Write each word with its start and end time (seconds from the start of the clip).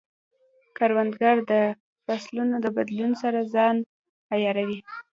کروندګر 0.77 1.35
د 1.51 1.53
فصلونو 2.05 2.55
د 2.61 2.67
بدلون 2.77 3.11
سره 3.21 3.39
ځان 3.53 3.75
عیاروي 4.33 4.79